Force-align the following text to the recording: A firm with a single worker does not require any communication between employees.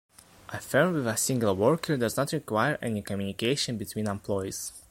A 0.49 0.59
firm 0.59 0.95
with 0.95 1.05
a 1.05 1.15
single 1.15 1.55
worker 1.55 1.95
does 1.95 2.17
not 2.17 2.31
require 2.31 2.79
any 2.81 3.03
communication 3.03 3.77
between 3.77 4.07
employees. 4.07 4.73